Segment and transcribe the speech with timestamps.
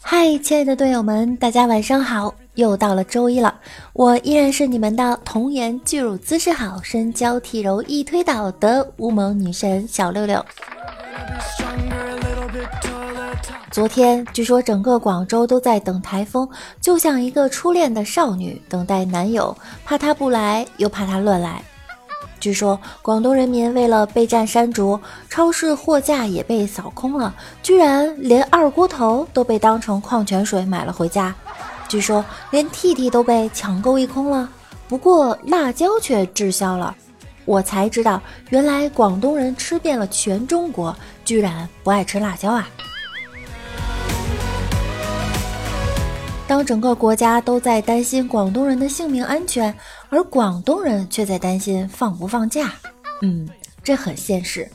[0.00, 2.34] 嗨，亲爱的队友们，大家晚上好！
[2.54, 3.54] 又到了周一了，
[3.92, 10.42] 我依然是你们的童颜巨乳姿势好、身娇体柔易推倒的乌蒙女神小六六。
[13.70, 16.48] 昨天据说整个广州都在等台风，
[16.80, 21.62] 就像一个初恋的少女等待男友，怕他不来，又怕他乱来。
[22.38, 24.98] 据说广东人民为了备战山竹，
[25.28, 31.34] 超市货架也被扫空了，居然连二锅头都被当成矿泉水买了回家。
[31.88, 34.48] 据说连 T T 都被抢购一空了，
[34.88, 36.94] 不过辣椒却滞销了。
[37.44, 40.94] 我才知道，原来广东人吃遍了全中国，
[41.24, 42.68] 居然不爱吃辣椒啊！
[46.48, 49.74] 当整个国家都在担心广东人的性命安全，
[50.08, 52.72] 而广东人却在担心放不放假，
[53.22, 53.48] 嗯，
[53.82, 54.68] 这很现实。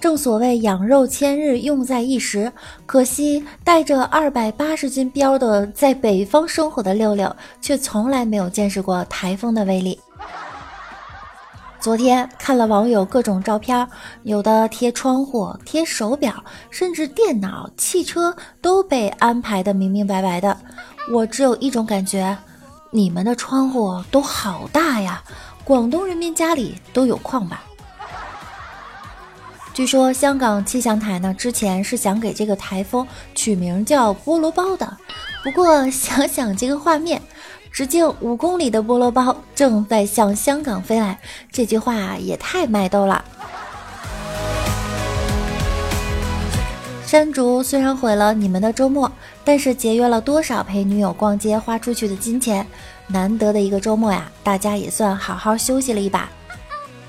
[0.00, 2.50] 正所谓养肉千日，用在一时。
[2.86, 9.98] 可惜带着二百八十斤膘的在北方生活的六六，却从来没有见识过台风的威力。
[11.80, 13.86] 昨天看了网友各种照片，
[14.24, 16.34] 有的贴窗户、贴手表，
[16.70, 20.56] 甚至电脑、汽车都被安排的明明白白的。
[21.12, 22.36] 我只有一种感觉：
[22.90, 25.22] 你们的窗户都好大呀！
[25.62, 27.62] 广东人民家里都有矿吧？
[29.72, 33.06] 据说香港气象台呢，之前是想给这个台风
[33.36, 34.96] 取名叫“菠萝包”的。
[35.44, 37.22] 不过想想这个画面，
[37.72, 41.18] 直径五公里的菠萝包正在向香港飞来，
[41.50, 43.24] 这句话也太卖逗了。
[47.06, 49.10] 山竹虽然毁了你们的周末，
[49.42, 52.66] 但是节约了多少陪女友逛街花出去的金钱？
[53.06, 56.28] 难得的一个周末呀，大家也算好好休息了一把。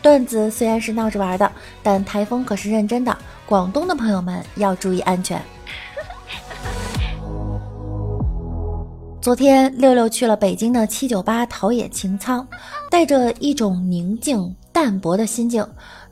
[0.01, 1.51] 段子虽然是闹着玩的，
[1.83, 3.17] 但台风可是认真的。
[3.45, 5.41] 广东的朋友们要注意安全。
[9.21, 12.45] 昨天六六去了北京的七九八陶冶情操，
[12.89, 15.65] 带着一种宁静淡泊的心境，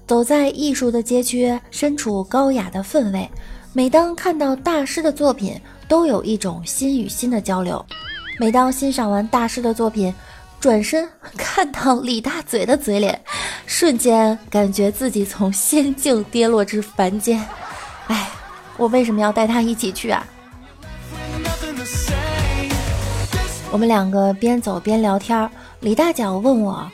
[0.06, 3.28] 走在艺术的街区，身处高雅的氛围。
[3.72, 5.58] 每当看到大师的作品，
[5.88, 7.84] 都有一种心与心的交流。
[8.38, 10.14] 每当欣赏完大师的作品，
[10.60, 11.08] 转身
[11.38, 13.18] 看到李大嘴的嘴脸，
[13.66, 17.42] 瞬间感觉自己从仙境跌落至凡间。
[18.08, 18.30] 哎，
[18.76, 20.28] 我为什么要带他一起去啊？
[23.70, 25.50] 我们两个边走边聊天，
[25.82, 26.90] 李大脚问我，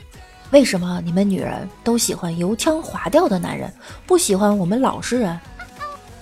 [0.51, 3.71] 为什么你们女人都喜欢油腔滑调的男人，
[4.07, 5.39] 不喜欢我们老实人？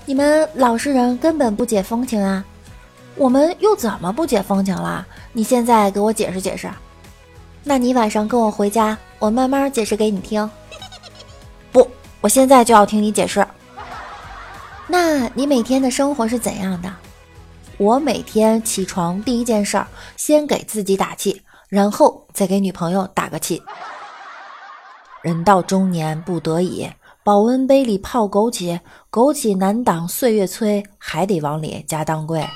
[0.06, 2.44] 你们老实人根本不解风情啊！
[3.16, 5.08] 我们又怎么不解风情了？
[5.32, 6.70] 你现在给我解释解释。
[7.64, 10.48] 那你晚上跟我回家，我慢慢解释给你听。
[11.72, 11.88] 不，
[12.20, 13.46] 我现在就要听你解释。
[14.86, 16.92] 那你每天的生活是怎样的？
[17.82, 23.60] 我每天起床第一件事儿，先给自己打气，然后再给女朋友打个气。
[25.24, 26.88] 人到中年不得已，
[27.24, 32.48] 保温杯里泡枸杞，枸杞难挡岁月催，还得往里加当归。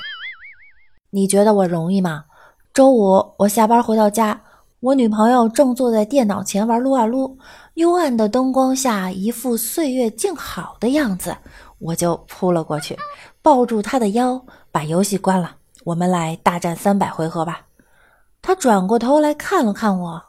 [1.10, 2.26] 你觉得我容易吗？
[2.72, 4.40] 周五我下班回到家。
[4.78, 7.36] 我女朋友正坐在电脑前玩撸啊撸，
[7.74, 11.36] 幽暗的灯光下，一副岁月静好的样子，
[11.80, 12.96] 我就扑了过去，
[13.42, 14.40] 抱住她的腰，
[14.76, 15.52] 把游戏关了，
[15.84, 17.62] 我们来大战三百回合吧。
[18.42, 20.22] 他转过头来看了看我，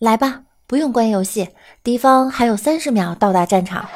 [0.00, 1.50] 来吧，不用关游戏，
[1.84, 3.88] 敌方还有三十秒到达战场。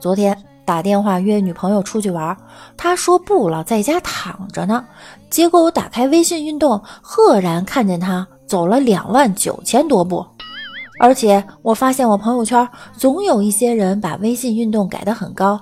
[0.00, 2.36] 昨天打电话约女朋友出去玩，
[2.76, 4.84] 她说不了，在家躺着呢。
[5.30, 10.26] 结果我打开微信运动，赫然看见她走了两万九千多步。
[11.00, 15.58] 而且我发现我朋友圈总有一些人把微信运动改得很高，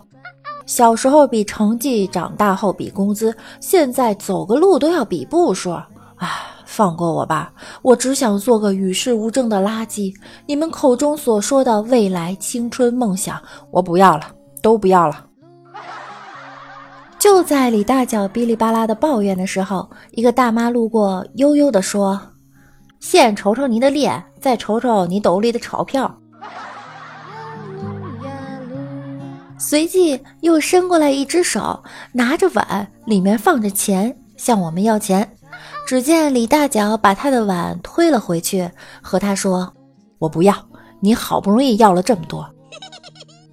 [0.67, 5.71] 小时候比成绩，长大后比工资，现在走个路都要比步数。
[5.71, 5.87] 啊，
[6.67, 7.53] 放过我吧，
[7.83, 10.13] 我只想做个与世无争的垃圾。
[10.47, 13.41] 你们口中所说的未来、青春、梦想，
[13.71, 14.25] 我不要了，
[14.61, 15.25] 都不要了。
[17.21, 22.21] 就在李大脚哔哩吧啦的抱怨的时候，一个大妈路过，悠悠地说
[23.01, 26.19] ：“先瞅瞅你的脸，再瞅瞅你兜里的钞票。”
[29.59, 35.35] 随即又伸过来一只手，拿着碗，里面放着钱，向我们要钱。
[35.85, 38.71] 只见李大脚把他的碗推了回去，
[39.03, 39.75] 和他说
[40.21, 40.55] ：“我不要，
[41.01, 42.49] 你好不容易要了这么多。”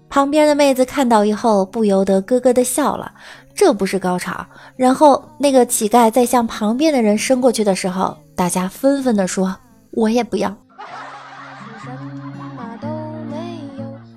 [0.07, 3.11] 旁边的妹子看到以后，不由得咯咯的笑了。
[3.55, 4.45] 这不是高潮。
[4.75, 9.55] 然后那个乞丐在向旁边的人伸过去的时候大家纷纷的说
[9.91, 10.55] 我也不要。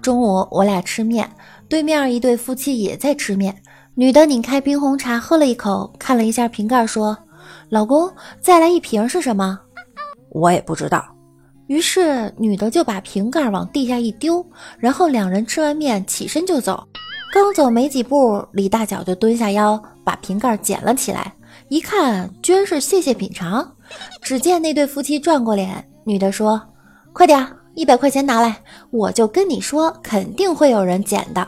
[0.03, 1.31] 中午我俩吃面
[1.69, 3.55] 对面一对夫妻也在吃面。
[3.95, 7.17] 女的拧开冰红茶喝了一口看了一下瓶盖说
[7.69, 9.59] 老公再来一瓶是什么？
[10.31, 11.05] 我也不知道。
[11.67, 14.45] 于是女的就把瓶盖往地下一丢
[14.79, 16.83] 然后两人吃完面起身就走。
[17.31, 21.33] 刚走没几步，李大脚就蹲下腰把瓶盖捡了起来，
[21.69, 23.75] 一看居然是谢谢品尝。
[24.23, 26.61] 只见那对夫妻转过脸，女的说
[27.13, 28.57] ：“快点，一百块钱拿来，
[28.91, 31.47] 我就跟你说，肯定会有人捡的。”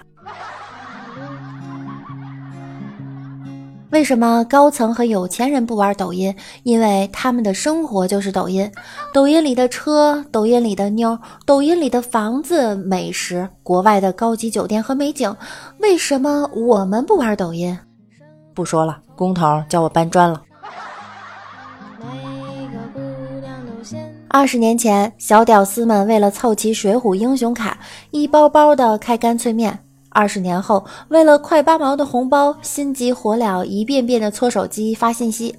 [3.90, 6.32] 为什么高层和有钱人不玩抖音？
[6.62, 8.70] 因为他们的生活就是抖音，
[9.12, 15.34] 抖音里的车，抖音里的妞，抖音里的房子、美食，国外的高级酒店和美景。
[15.78, 17.76] 为什么我们不玩抖音？
[18.54, 20.40] 不说了，工头叫我搬砖了。
[24.28, 27.76] 二十年前，小屌丝们为了凑齐水浒英雄卡，
[28.12, 29.76] 一包包的开干脆面。
[30.12, 35.54] 二十年后，为了快八毛的红包，心急火燎，一遍遍的搓手机发信息。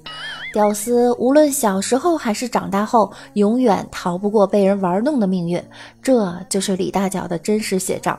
[0.52, 5.62] 屌丝无论小时候还是长大后，永远逃不过被人玩弄的命运。
[6.02, 8.18] 这就是李大脚的真实写照。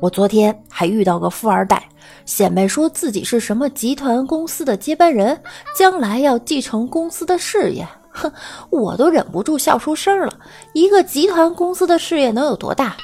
[0.00, 1.86] 我昨天还遇到个富二代，
[2.24, 5.38] 显摆说自己是什么集团公司的接班人，
[5.76, 7.86] 将来要继承公司的事业。
[8.20, 8.32] 哼，
[8.70, 10.32] 我都忍不住笑出声了。
[10.74, 12.96] 一个集团公司的事业能有多大？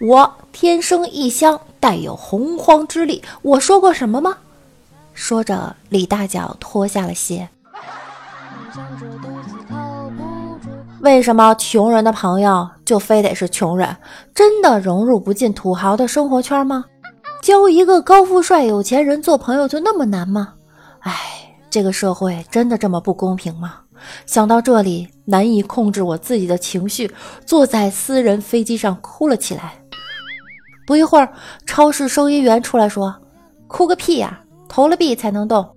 [0.00, 3.22] 我天生异乡，带有洪荒之力。
[3.42, 4.36] 我说过什么吗？
[5.12, 7.48] 说着，李大脚脱下了鞋。
[11.00, 13.96] 为什么穷人的朋友就非得是穷人？
[14.34, 16.84] 真的融入不进土豪的生活圈吗？
[17.42, 20.54] 交一个高富帅有钱人做朋友就那么难吗？
[21.00, 21.14] 哎，
[21.70, 23.74] 这个社会真的这么不公平吗？
[24.26, 27.10] 想到这里，难以控制我自己的情绪，
[27.46, 29.74] 坐在私人飞机上哭了起来。
[30.86, 31.32] 不一会儿，
[31.66, 33.14] 超市收银员出来说
[33.68, 35.68] ：“哭个屁呀，投了币才能动。”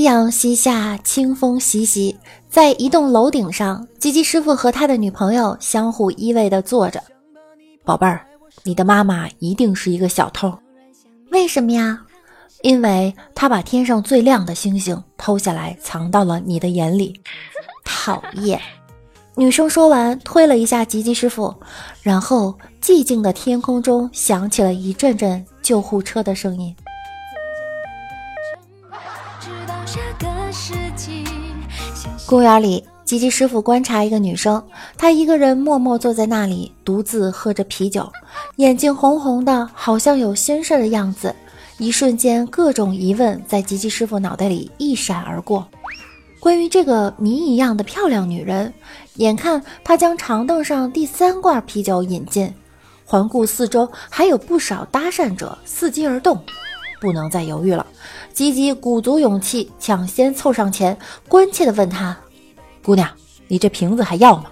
[0.00, 2.16] 夕阳西下，清风习习，
[2.48, 7.02] 在一栋楼顶上，吉吉师傅和他的女朋友相互依偎地坐着。
[7.84, 8.24] 宝贝儿，
[8.62, 10.58] 你的妈妈一定是一个小偷，
[11.32, 12.00] 为什么呀？
[12.62, 17.20] 因为她把天上最亮的星星偷下来，藏到了你的眼里。
[17.84, 18.58] 讨厌！
[19.34, 21.54] 女生说完，推了一下吉吉师傅，
[22.00, 26.74] 然后寂静的天空中响起了一阵阵救护车的声音。
[32.30, 34.64] 公园里，吉吉师傅观察一个女生，
[34.96, 38.08] 她一个人默默坐在那里，独自喝着啤酒，
[38.58, 41.34] 眼睛红红的，好像有心事的样子。
[41.78, 45.66] 一瞬间，各种疑问在吉吉师傅脑袋里一闪而过。
[46.38, 48.72] 关于这个谜一样的漂亮女人，
[49.16, 52.54] 眼看他将长凳上第三罐啤酒引进，
[53.04, 56.40] 环顾四周，还有不少搭讪者伺机而动。
[57.00, 57.86] 不能再犹豫了，
[58.34, 60.94] 吉吉鼓足勇气抢先凑上前，
[61.28, 62.14] 关切地问他
[62.90, 63.08] ：“姑娘，
[63.46, 64.46] 你这瓶子还要吗？”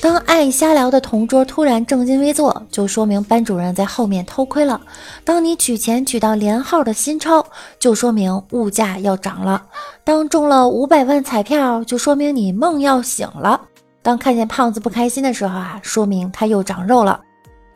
[0.00, 4.80] 当爱瞎聊的同桌突然正襟危坐，就说明班主任在后面偷窥了；
[5.24, 7.44] 当你取钱取到连号的新钞，
[7.78, 9.60] 就说明物价要涨了；
[10.04, 13.60] 当中了五百万彩票，就说明你梦要醒了；
[14.00, 17.20] 当看见胖子不开心的时候啊，说明他又长肉了。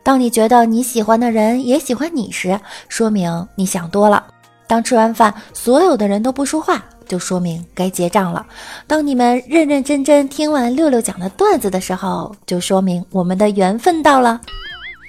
[0.01, 4.23] 当你觉得你喜欢的人也喜欢你时，说明你想多了；
[4.65, 8.45] 当吃完饭所有的人都不说话，就说明该结账了；
[8.87, 14.39] 当你们认认真真听完六六讲的段子的时候，就说明我们的缘分到了，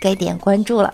[0.00, 0.92] 该点关注了。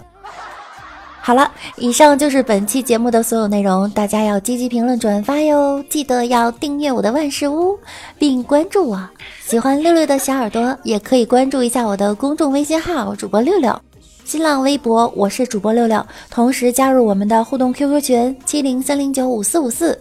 [1.23, 7.79] 好了，以上就是本期节目的所有内容，大家要积极评论转发哟，记得要订阅我的万事屋，
[8.19, 8.99] 并关注我。
[9.45, 13.79] 喜欢六六的小耳朵也可以关注一下我的公众微信号主播六六。
[14.25, 20.01] 新浪微博，我是主播六六，同时加入我们的互动 QQ 群七零三零九五四五四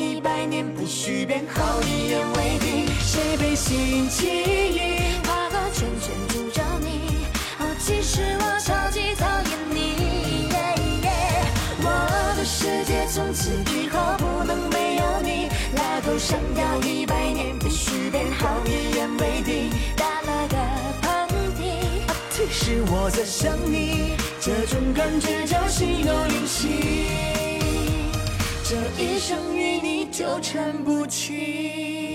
[0.00, 2.86] 一百年，不许变好，一言为定。
[3.00, 7.26] 谁背信弃义画个圈圈诅咒你？
[7.58, 10.48] 哦，其实我超级讨厌你。
[11.82, 15.50] 我的世界从此以后不能没有你。
[15.76, 19.70] 拉钩上吊一百年，不许变好，一言为定。
[19.98, 20.56] 打了个
[21.02, 21.28] 喷
[21.58, 21.60] 嚏，
[22.30, 27.39] 其实我在想你，这种感觉叫心有灵犀。
[28.70, 32.09] 这一生与你纠缠不清。